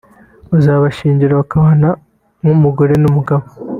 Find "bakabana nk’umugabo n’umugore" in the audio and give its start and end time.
1.41-3.45